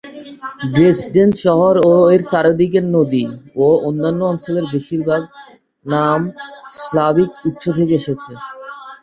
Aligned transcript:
Dresden 0.73 1.29
শহর 1.43 1.73
ও 1.87 2.11
এর 2.13 2.21
চারদিকের 2.31 2.85
নদী 2.95 3.23
ও 3.57 3.77
অন্যান্য 3.87 4.21
অঞ্চলের 4.31 4.65
বেশিরভাগ 4.73 5.21
নাম 5.85 6.19
স্লাভিক 6.79 7.29
উৎস 7.47 7.63
থেকে 7.77 7.93
এসেছে। 8.01 8.31